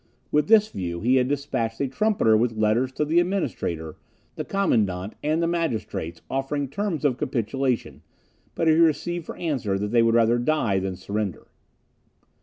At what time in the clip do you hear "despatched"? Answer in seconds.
1.27-1.79